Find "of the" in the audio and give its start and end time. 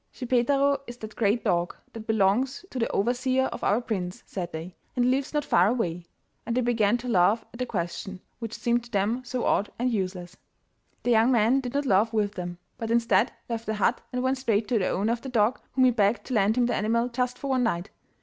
15.13-15.29